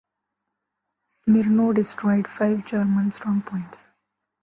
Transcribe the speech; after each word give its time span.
Smirnov 1.11 1.75
destroyed 1.75 2.27
five 2.27 2.65
German 2.65 3.11
strongpoints. 3.11 3.93